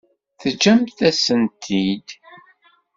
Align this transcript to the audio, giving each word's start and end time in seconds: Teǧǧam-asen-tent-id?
Teǧǧam-asen-tent-id? 0.41 2.07